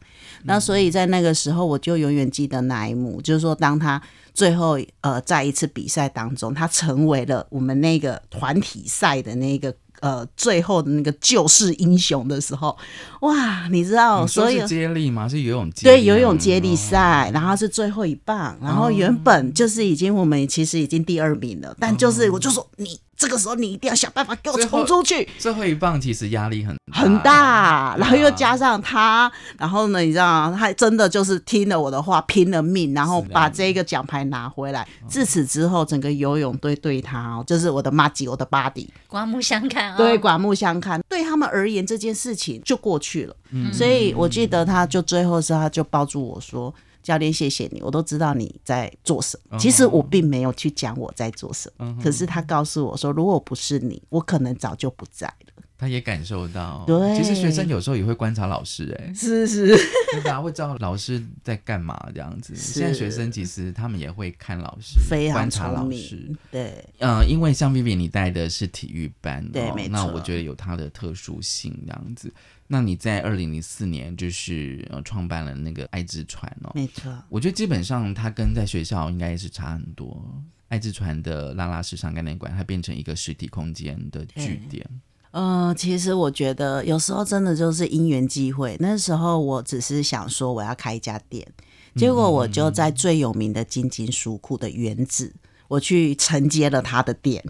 [0.46, 4.02] 那所以在那个时候，我就永远记得那一幕，就是说当他
[4.34, 9.72] 最后呃在一次比赛当中，他成为了我们那个团体赛的那个。
[10.02, 12.76] 呃，最后的那个救世英雄的时候，
[13.22, 15.30] 哇，你知道，所以接力吗？
[15.30, 15.96] 是游泳接力？
[15.96, 34.88] 对游泳接力赛，然后是最后一棒，然后原本就是已经我们其实已经第二名了，但就是我就说你这个时候你一定要想办法给我冲出去，最后一棒其实压力很很大，然后又加上上他，然后呢，你知道他真的就是听了我的话，拼了命，然后把这个奖牌拿回来。
[35.08, 41.02] 自此之后，整个游泳队对他哦，就是我的妈吉，我的 body，刮目相看啊、对，刮目相看。
[41.10, 43.36] 对他们而言，这件事情就过去了。
[43.74, 46.74] 所以我记得他就最后是他就抱住我说。
[47.02, 49.58] 教练，谢谢你，我都知道你在做什么。
[49.58, 55.51] 其实我并没有去讲我在做什么，可是他告诉我说，如果不是你，我可能早就不在了。
[55.82, 56.84] 他也感受到。
[56.86, 59.66] 对其实学生有时候也会观察老师、哎，是是，
[60.12, 60.40] 对吧？
[60.40, 62.56] 会知道老师在干嘛这样子。
[62.56, 66.38] 是现在学生其实他们也会看老师，非常观察老师明。。
[66.52, 72.32] 对，呃，因为像 Vivi 你带的是体育班、哦，对没错那我觉得有它的特殊性这样子。
[72.68, 77.12] 那你在二零零四年就是呃创办了那个爱之船哦，没错。
[77.28, 80.40] 我觉得基本上它跟在学校应该是差很多。
[80.68, 84.88] 爱之船的拉拉时尚概念馆，它变成一个实体空间的据点。
[85.32, 88.76] 呃，其实我觉得有时候真的就是因缘际会。
[88.80, 91.48] 那时候我只是想说我要开一家店，
[91.96, 95.34] 结果我就在最有名的金金书库的原址，
[95.70, 97.44] 我去承接了他的店。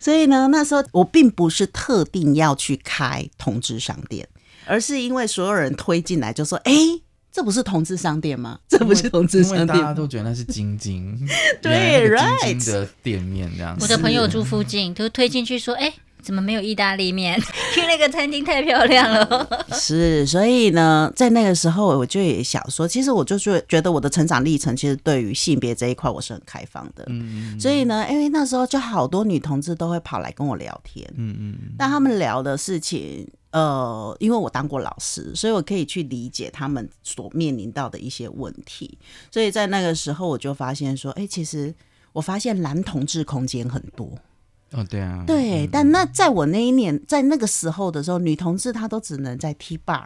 [0.00, 4.28] 所以呢，那时候我并不是特定要去开同志商店，
[4.66, 6.72] 而是因为所有人推进来就说：“哎、
[7.32, 8.58] 这不是同志商店吗？
[8.68, 9.94] 这不是同志商店大家。
[9.94, 11.16] 都觉得那是晶晶，
[11.62, 13.84] 对 right 的店面这样子。
[13.84, 17.40] 我的朋友住附近，都推进去说：“哎、怎么没有意大利面？
[17.74, 19.48] 去那个餐厅太漂亮了。
[19.72, 27.04] 是，所以呢，在那个时候，我就也想说，其实我就觉觉得我的成长历程，其实对于性别这一块，我是很开放的。
[27.08, 38.98] 嗯所以呢，因为那时候就好多女同志都会跑来跟我聊天，嗯嗯但他们聊的事情，呃，因为我当过老师，所以我可以去理解他们所面临到的一些问题。
[39.30, 41.74] 所以在那个时候，我就发现说，哎、其实
[42.12, 44.10] 我发现男同志空间很多。
[44.72, 50.04] 哦对啊，对，但那在我那一年，在那个时候的时候，女同志她都只能在 T bar，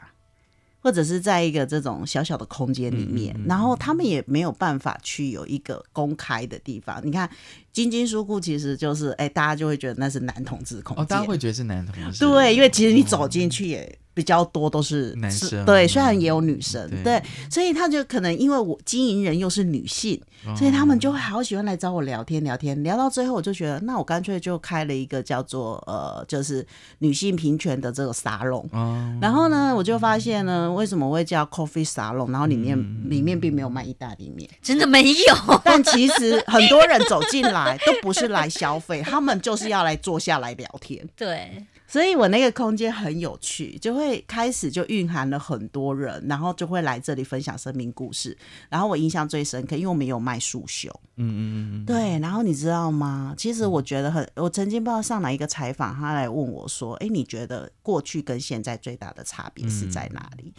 [0.80, 7.00] 或者是在一个这种小小的空间里面，然后他们也没有办法去有一个公开的地方。
[7.04, 7.28] 你看，
[7.72, 11.06] 金金书库其实就是，哎，大家就会觉得那是男同志空哦，间。
[11.06, 15.48] 大家会觉得是男同志，对，因为其实你走进去也比较多都是男生。
[15.48, 17.02] 是对，虽然也有女生，对。
[17.02, 20.20] 对，所以他就可能因为我经营人又是女性，
[20.56, 26.66] 所以他们就会好喜欢来找我聊天聊天，聊到最后我就觉得，那我干脆就开了一个叫做呃，就是
[26.98, 28.68] 女性平权的这个沙龙。
[28.72, 32.30] 哦，然后呢，我就发现呢，为什么会叫 coffee 沙龙？
[32.30, 41.06] 然后里面、里面并没有卖意大利面，”真的没有，但其实很多人走进来都不是来消费，他们就是要来坐下来聊天。
[41.16, 48.36] 对，所以我那个空间很有趣，就会开始就蕴含了很多人，然后就会来这里分享生命故事。
[48.68, 52.18] 然后我印象最深刻，因为我们有卖束袖，嗯嗯嗯嗯，对。
[52.18, 53.34] 然后你知道吗？
[53.36, 60.52] 其实我觉得很，我曾经不知道上哪一个采访，他来问我说：“哎，你觉得过去跟现在最大的差别是在哪里？”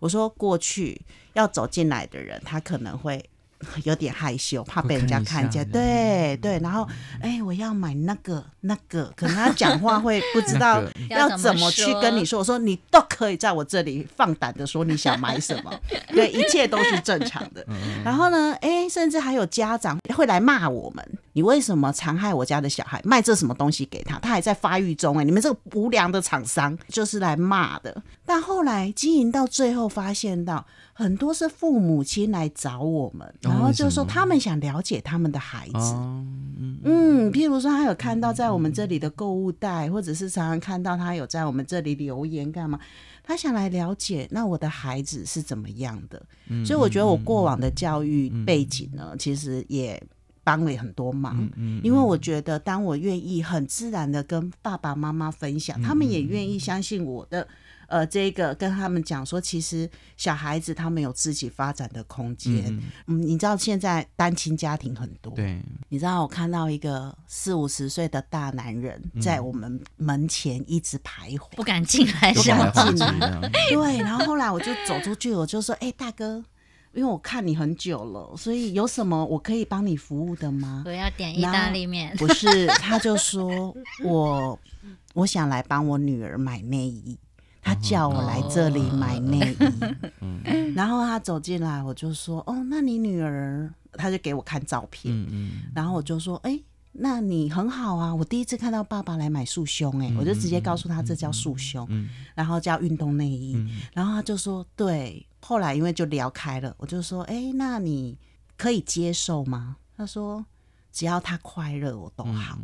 [0.00, 1.00] 我说：“过去
[1.34, 3.24] 要走进来的人，他可能会。”
[3.84, 5.68] 有点害羞，怕被人家看见。
[5.70, 6.86] 对对，然后
[7.20, 12.38] 哎，我要买那个那个，可能他讲话会不知道 那个要要怎么去跟你说？
[12.38, 15.72] 我说你都可以在我这里放胆的说你想买什么，
[16.08, 17.64] 对，一切都是正常的。
[18.04, 24.18] 然后呢，哎，甚至还有家长会来骂我们，你为什么残害我家的小孩，卖这什么东西给他？
[24.18, 28.02] 他还在发育中哎、你们这个无良的厂商就是来骂的。
[28.24, 35.78] 但后来经营到最后，发现到很多是父母亲来找我们，然后就说他们想了解他们的孩子。
[35.78, 36.24] 哦，
[36.58, 42.78] 嗯嗯，譬如说他有看到在我们这里的购物袋，或者是常常看到他有在我们这里留言干嘛？
[43.22, 46.20] 他想来了解，那我的孩子是怎么样的？
[46.64, 50.02] 所以我觉得我过往的教育背景呢，其实也
[50.50, 51.48] 帮了很多忙。
[51.84, 57.46] 因为我觉得，当我愿意很自然的跟爸爸妈妈分享，他们也愿意相信我的。
[57.86, 62.64] 呃，这个跟他们讲说，其实小孩子他们有自己发展的空间。
[63.08, 72.70] 嗯你知道现在单亲家庭很多，对，你知道我看到一个四五十岁的大男人在我们门前一直徘徊，不敢进来不是吗？
[72.72, 73.50] 敢进进来。
[73.70, 76.44] 对，然后后来我就走出去，我就说：“哎、大哥，
[76.92, 80.82] 因为我看你很久了，所以有什么我可以帮你服务的吗？
[80.86, 82.16] 我要点意大利面。
[82.16, 83.74] 不是，他就说
[84.04, 84.58] 我
[85.14, 87.18] 我想来帮我女儿买内衣，
[87.62, 90.72] 他叫我来这里买内衣。
[90.74, 96.60] 然后他走进来，我就说：“哦，那你女儿？”他就给我看照片，嗯嗯然后我就说：“哎、
[96.92, 98.14] 那你很好啊！
[98.14, 103.54] 我第一次看到爸爸来买束胸、哎、我就直接告诉他这叫束胸，嗯然后叫运动内衣。
[103.56, 108.18] 嗯然后他就说：“对。”后来因为就聊开了，我就说：“哎、那你
[108.56, 110.44] 可以接受吗？”他说
[110.92, 112.58] ：“只要他快乐，我都好。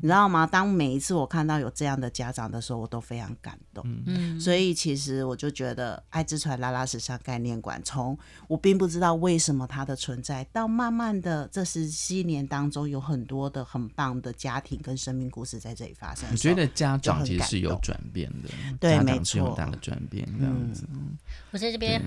[0.00, 0.46] 你知道吗？
[0.46, 3.84] 当每一次我看到有这样的家长的时候，我都非常感动。
[4.06, 8.16] 嗯，所以其实我就觉得爱之船拉拉时尚概念馆，从
[8.46, 16.36] 我并不知道为什么它的存在，到慢慢的这十七年当中，有很多的很棒的家庭跟生命故事在这里发生的你。
[16.36, 18.48] 觉得家长其实是有转变的，
[18.78, 20.86] 对没错是有错大的转变这样子。
[21.50, 22.00] 我在这边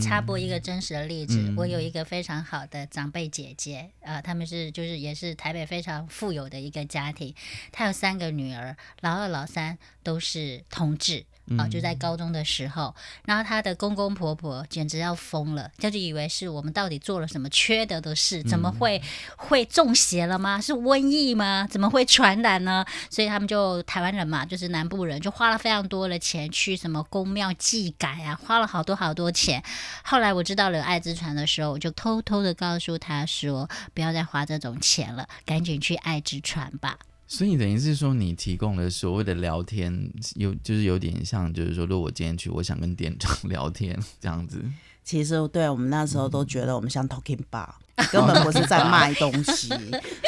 [0.00, 7.34] 插播一个真实的例子，嗯我有一个非常好的长辈姐姐，呃，他们是就是也是台北非常富有的一个家庭，
[7.72, 11.24] 他有三个女儿，老二、老三都是同志。
[11.58, 12.94] 啊、就在高中的时候，
[13.26, 19.02] 然后他的公公婆婆简直要疯了，他就以为是我们到底做了什么缺德的事，怎么会
[19.36, 20.60] 会中邪了吗？
[20.60, 21.68] 是瘟疫吗？
[21.70, 22.84] 怎么会传染呢？
[23.10, 29.62] 所以他们就台湾人嘛，就是南部人，就花了非常多的钱去什么宫庙祭改啊，花了好多好多钱。
[30.02, 36.98] 后来我知道了爱之船的时候，我就偷偷的告诉他说，不要再花这种钱了，赶紧去爱之船吧。
[37.36, 44.62] 所以等于是说，你提供的所谓的聊天，有就是有点像，就是说，如果我今天去，我想跟店长 聊天这样子。
[45.02, 47.68] 其实对我们那时候都觉得我们像 talking bar，
[48.12, 49.68] 根本不是在卖东西。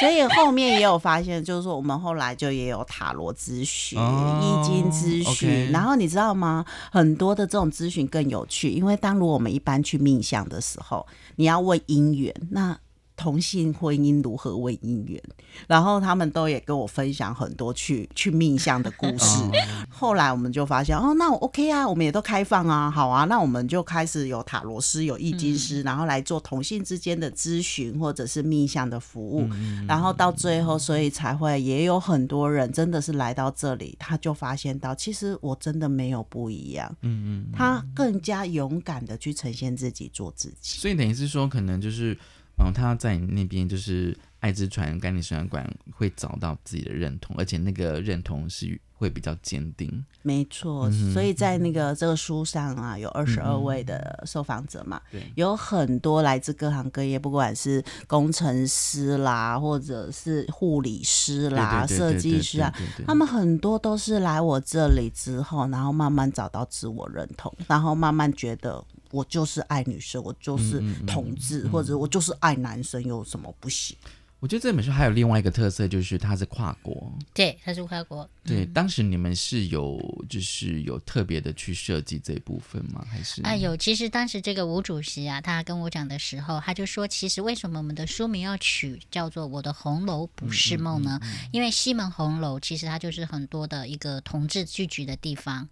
[0.00, 5.70] 所以后面也有发现，就是说我们后来就也有塔罗咨询、哦易经咨询。
[5.70, 6.64] 然后你知道吗？
[6.90, 12.76] 很多的这种咨询更有趣，因为当如果我们一般去命相的时候，你要问姻缘，那。
[13.16, 15.22] 同性婚姻如何为姻缘？
[15.66, 19.42] 然后他们都也跟我分享很多去去命相的故事。
[19.42, 19.50] 哦
[19.88, 29.48] 后来我们就发现，哦，那我 OK 啊，我们也都开放啊，好啊，那我们就开始有塔罗师、有易经师，然后来做同性之间的咨询或者是命相的服务，
[29.88, 37.52] 然后到最后，所以才会也有很多人真的是来到这里，他就发现到，其实我真的没有不一样，嗯嗯。
[37.54, 40.78] 他更加勇敢的去呈现自己，做自己。
[40.78, 42.18] 所以等于是说，可能就是，
[42.58, 50.04] 嗯，他在那边就是爱之船概念水产馆会找到自己的认同，而且那个认同是会比较坚定。
[50.22, 55.30] 没错，所以在那个这个书上啊，有二十二位的受访者嘛，对。
[55.36, 62.74] 有很多来自各行各业，不管是工程师啦，或者是护理师啦、设计师啊，
[63.06, 68.82] 他们很多都是来我这里之后，然后慢慢找到自我认同，然后慢慢觉得
[69.12, 73.96] 我就是爱女生，我就是同志，或者我就是爱男生，有什么不行？
[74.38, 77.10] 我觉得这本书还有另外一个特色，就是它是跨国。
[77.32, 83.04] 对，它是跨国，对，当时你们是有就是有特别的去设计这部分吗？
[83.10, 83.74] 还是啊，有。
[83.76, 91.18] 其实当时这个吴主席啊，他跟我讲的时候，他就说，其实为什么我们的书名要取叫做《我的红楼不是梦》呢？
[91.50, 95.66] 因为西门红楼其实它就是很多的一个同志聚集的地方，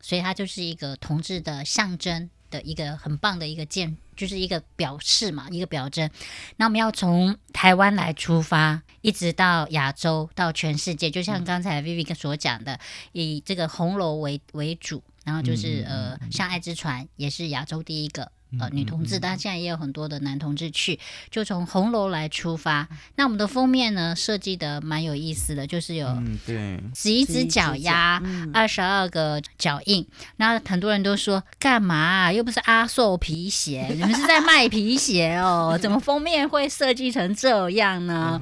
[0.00, 6.08] 所以它就是一个同志的象征的一个很棒的一个建，就是一个表示嘛，一个表征。
[6.56, 12.78] 那我们要从台湾来出发，一直到亚洲，到全世界，就像刚才 Vivic 所讲的，
[13.10, 18.30] 以这个红楼为为主，然后就是、呃，像爱之船也是亚洲第一个。
[18.60, 20.98] 呃，女同志，但现在也有很多的男同志去，
[21.30, 22.88] 就从红楼来出发。
[23.16, 26.06] 那我们的封面呢，设计的蛮有意思的，就是有
[26.94, 30.06] 十一只脚丫，二十二个脚印。
[30.36, 35.78] 那很多人都说干嘛啊、又不是阿寿皮鞋，你们是在卖皮鞋哦？
[35.80, 38.40] 怎么封面会设计成这样呢？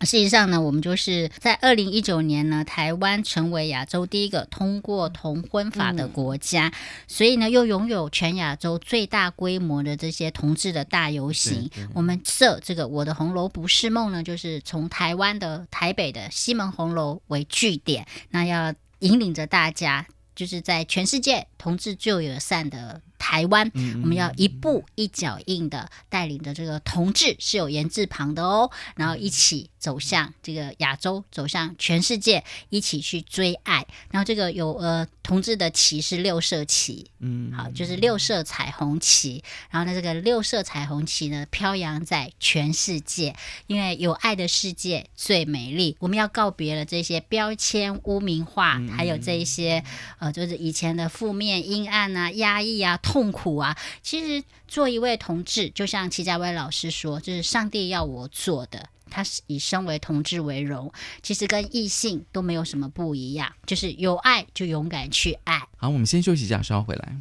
[0.00, 6.72] 事实上呢，我们就是在二零一九年呢，台湾成为亚洲第一个通过同婚法的国家，
[7.06, 11.70] 所以呢，又拥有全亚洲最大规模的这些同志的大游行。
[11.94, 20.06] 我们设这个“我的红楼不是梦”呢，就是从台湾的台北的西门红楼为据点，那要引领着大家。
[20.32, 23.70] 就是在全世界同志最友善的台湾，
[24.02, 33.86] 我们要一步一脚印的带领着这个同志是有言字旁的哦，然后一起走向这个亚洲，走向全世界，一起去追爱。
[34.10, 39.44] 然后这个有呃同志的旗是六色旗，嗯，好，就是六色彩虹旗。
[39.70, 45.96] 然后呢，这个六色彩虹旗呢飘扬在全世界，因为有爱的世界最美丽。
[46.00, 49.84] 我们要告别了这些标签、污名化，还有这一些
[50.18, 53.76] 呃，就是以前的负面、阴暗啊、压抑啊、痛苦啊。
[54.02, 58.88] 其实做一位同志，就像齐家威老师说，就是上帝要我做的。
[59.12, 65.60] 他是以身为同志为荣，其实跟异性都没有什么不一样，就是有爱就勇敢去爱。
[65.78, 67.16] 好，我们先休息一下，稍后回来。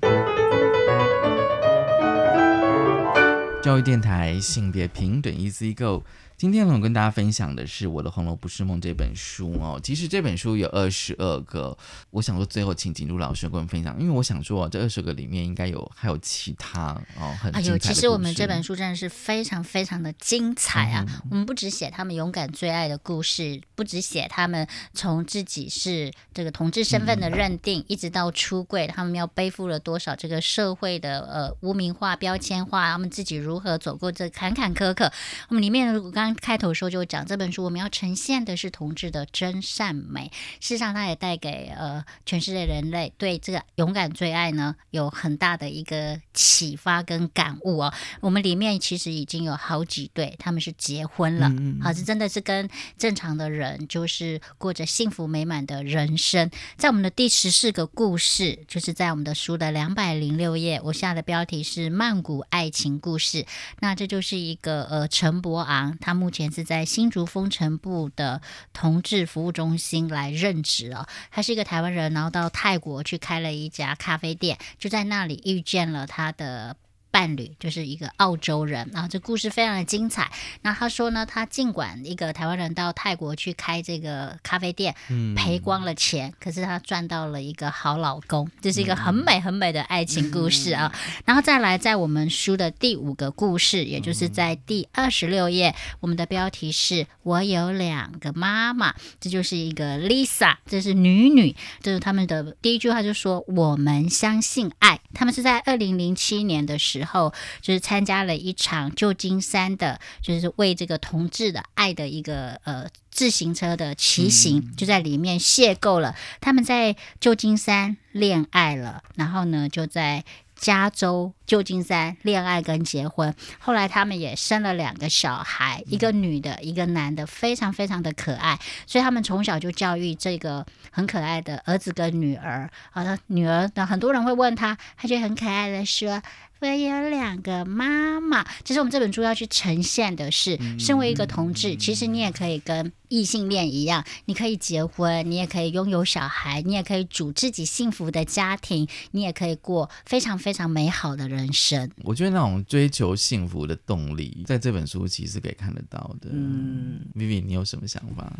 [3.63, 6.05] 教育电台性别平等 Easy Go。
[6.39, 9.77] 今天呢，我跟大家分享的是《我的红楼不是梦》这本书哦。
[9.83, 11.77] 其实这本书有二十二个，
[12.11, 21.05] 我想说最后请景珠老师跟我们分享，因为我想说这二十个里面应该有还有其他哦很哎呦，其实我们这本书真的是非常非常的精彩啊！
[21.09, 35.11] 嗯我们不只写他们勇敢最爱的故事，不只写他们从自己是这个同志身份嗯的认定，一直到出柜，他们要背负了多少这个社会的呃污名化、标签化，他们自己如何走过这坎坎坷坷。
[35.49, 40.31] 我们里面如果刚刚开头的时候就讲这本书，我们要呈现的是同志的真善美。
[40.59, 47.91] 事实上，它也带给呃全世界人类对这个勇敢最爱呢有很大的一个启发跟感悟哦。
[48.21, 51.51] 我们里面其实已经有好几对，他们是结婚了，
[51.81, 56.51] 好，是真的是跟正常的人就是过着幸福美满的人生。
[56.77, 63.47] 在我们的第十四个故事，就是在我们的书的两百零六页，我下的标题是曼谷爱情故事。
[63.79, 68.41] 那这就是一个呃陈伯昂，他目前是在新竹风城部的
[68.73, 71.07] 同志服务中心来任职哦。
[71.31, 76.75] 他是一个台湾人，然后到泰国去开了一家咖啡店，就在那里遇见了他的。
[77.11, 80.31] 伴侣就是一个澳洲人，然后这故事非常的精彩。
[80.61, 84.95] 那他说呢，他尽管一个台湾人到泰国去开这个咖啡店，
[85.35, 90.93] 赔光了钱，可是他赚到了一个好老公，这是一个很美很美的爱情故事啊。
[91.25, 104.99] 然后再来，在我们书的第五个故事，也就是在第二十六页，我们的标题是“我有两个妈妈”，这就是一个 Lisa，这是女女，这是他们的第一句话就说“我们相信爱”。
[105.13, 112.87] 他们是在二零零七年的时候，就是参加了一场旧金山的，就是为这个同志的爱的一个呃。
[113.11, 120.23] 自行车的骑行就在里面邂逅了，他们在旧金山恋爱了，然后呢就在
[120.55, 132.69] 加州旧金山恋爱跟结婚，后来他们也生了两个小孩，一个女的，一个男的，非常非常的可爱，所以他们从小就教育这个很可爱的儿子跟女儿。
[132.91, 136.21] 好的，女儿呢，很多人会问他，他就很可爱的说。
[136.59, 138.45] 我有两个妈妈。
[138.63, 151.89] 其实我们这本书要去呈现的是，身为一个同志，其实你也可以跟异性恋一样，你可以结婚，你也可以拥有小孩，你也可以组自己幸福的家庭，你也可以过非常非常美好的人生。
[152.03, 156.29] 我觉得那种追求幸福的动力，在这本书其实可以看得到的。
[156.31, 158.31] 嗯，Vivi，你有什么想法？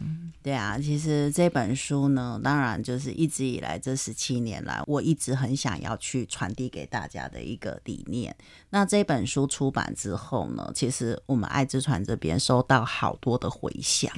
[0.41, 8.35] 对啊，其实这本书呢，当然就是一直以来这十七年来，我一直很想要去传递给大家的一个理念。
[8.69, 14.11] 那这本书出版之后呢，其实我们爱之船这边收到好多的回响，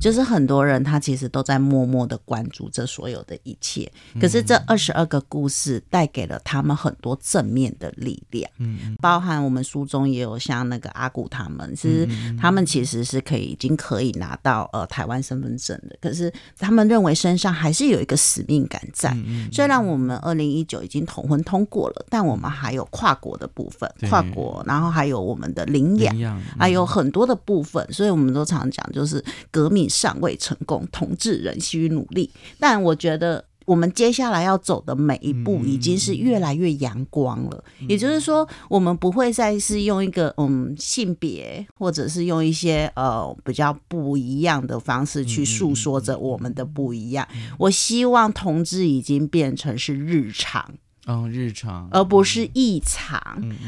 [0.00, 3.90] 就是很多人他其实都在默默的关注这所有的一切。
[4.20, 12.06] 可是这二十二个故事带给了他们很多正面的力量，嗯，包含我们书中也有像那个阿古他们，是
[12.40, 19.16] 他们其实是可以已经可以拿到呃台湾身份证的，可是他们认为身上还是有一个使命感在。
[19.52, 26.20] 虽然我们二零一九已经同婚通过了，但我们还有跨国的部分，跨国，然后还有我们的领养领。
[26.20, 32.30] 养还有很多的部分，所以我们都常讲，就是革命尚未成功，同志仍需努力。
[32.58, 33.44] 但我觉得。
[33.64, 47.26] 我们接下来要走的每一步已经是越来越阳光了，也就是说，我们不会再是用一个嗯性别，或者是用一些呃比较不一样的方式去诉说着我们的不一样。
[47.56, 50.68] 我希望同志已经变成是日常，
[51.06, 53.20] 哦，日常，而不是异常，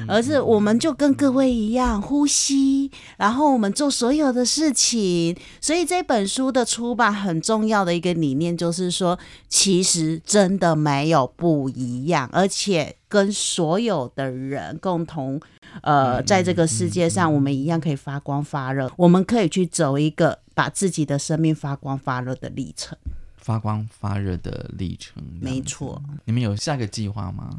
[0.07, 5.37] 而是我们就跟各位一样呼吸，然后我们做所有的事情。
[5.61, 9.19] 所以这本书的出版很重要的一个理念就是说，
[9.49, 15.41] 其实真的没有不一样，而且跟所有的人共同。
[15.83, 22.97] 呃，在这个世界上，我们一样可以发光发热，我们可以去走一个把自己的生命发光发热的历程。
[23.45, 25.23] 发光发热的历程。
[25.39, 27.55] 没错，你们有下个计划吗？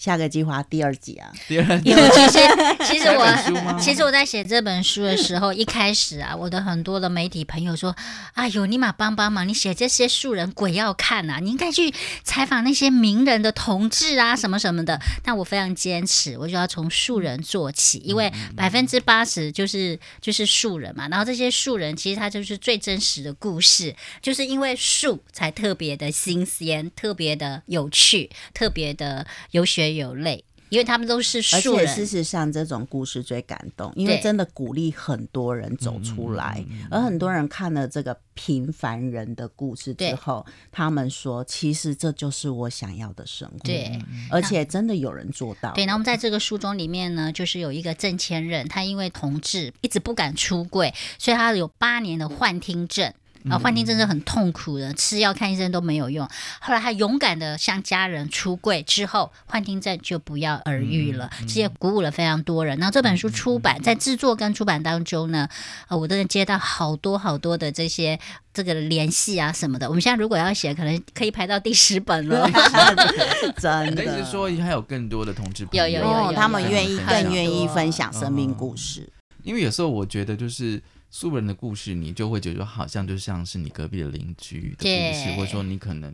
[0.00, 2.38] 下个计划第二集啊，第二有，其实
[2.86, 7.94] 其实我其实我在写这本书的时候，一开始啊，我的很多的媒体朋友说
[8.32, 11.92] ：“哎呦，你马帮帮忙，你写这些素人鬼要看呐、你应该去
[12.24, 14.98] 采访那些名人的同志啊，什么什么的。
[15.22, 21.08] ”但我非常坚持，我就要从素人做起，因为百分之八十就是就是素人嘛。
[21.08, 30.44] 然后这些素人其实他就是最真实的故事，就是因为素才特别的新鲜，特别的有趣，特别的有血有泪。
[30.68, 31.84] 因为他们都是而素人。
[31.84, 43.58] 且事实上，这种故事最感动，因为真的鼓励很多人走出来，而很多人看了这个平凡人的故事之后，他们说，其实这就是我想要的生活。
[43.64, 45.72] 对，而且真的有人做到。
[45.72, 53.12] 对，然后我们在这个书中里面呢，就是有一个郑千仞，他因为同志一直不敢出柜，所以他有八年的幻听症。
[53.48, 56.28] 啊，幻听症是很痛苦的，吃药看医生都没有用。
[56.60, 62.76] 后来他勇敢的向家人出柜之后，幻听症就不药而愈了，这也鼓舞了非常多人。
[62.78, 65.48] 然后这本书出版，在制作跟出版当中呢，
[65.88, 68.18] 呃，我都能接到好多好多的这些
[68.52, 69.88] 这个联系啊什么的。
[69.88, 72.50] 我们现在如果要写，可能可以排到第十本了。
[73.56, 79.08] 真的说还有更多的同志朋友有有有他们愿意更愿意分享生命哦故事。
[79.42, 80.80] 因为有时候我觉得就是
[81.10, 86.12] 素人的故事，你就会觉得好像就像是你隔壁的邻居的故事，对或者说你可能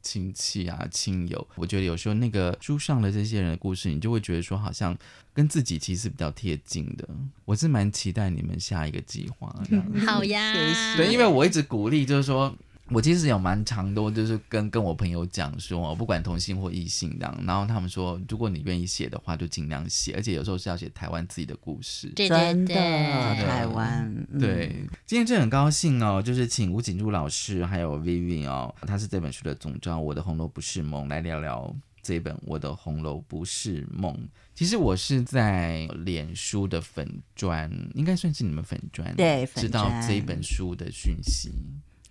[0.00, 1.48] 亲戚啊、亲友。
[1.56, 4.96] 我觉得有时候那个书上的这些人的故事，你就会觉得说好像
[5.34, 7.08] 跟自己其实比较贴近的。
[7.44, 9.82] 我是蛮期待你们下一个计划的。
[10.06, 10.54] 好呀，
[10.96, 12.56] 对，因为我一直鼓励，就是说。
[12.90, 22.08] 我其实有蛮长多，就是跟跟我朋友讲说，不管同性或异性这样，然后他们说，如果你愿意写的话，就尽量写，而且有时候是要写台湾自己的故事。
[22.10, 34.14] 对对真的，对，台湾，嗯对，今天真的很高兴哦，就是请吴景珠老师还有 Vivian 哦，他是这本书的总召，《我的红楼不是梦》，来聊聊这本《我的红楼不是梦》。
[34.54, 41.50] 其实我是在脸书的粉砖，应该算是你们粉砖，对粉知道专这一本书的讯息。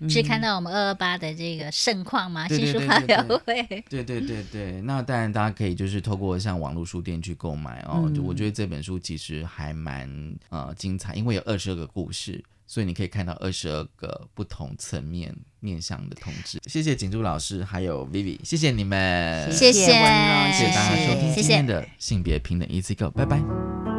[0.10, 2.48] 是看到我们二二八的这个盛况吗？
[2.48, 3.64] 对对新书发表会。
[3.90, 8.12] 对对对对，那当然大家可以就是透过像网络书店去购买哦。
[8.14, 10.10] 就我觉得这本书其实还蛮
[10.50, 16.60] 呃精彩，因为有二十二个故事，所以你可以看到二十二个不同层面面向的同志。
[16.66, 23.95] 谢谢景珠老师还有 Vivi，谢谢你们，谢谢谢谢大家收听谢谢今天的性别平等 Easy Go，拜拜。